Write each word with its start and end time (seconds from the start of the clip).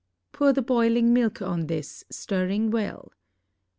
Pour 0.31 0.51
the 0.51 0.63
boiling 0.63 1.13
milk 1.13 1.43
on 1.43 1.67
this, 1.67 2.03
stirring 2.09 2.71
well. 2.71 3.11